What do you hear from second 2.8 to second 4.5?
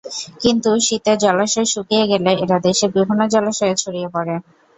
বিভিন্ন জলাশয়ে ছড়িয়ে পড়ে।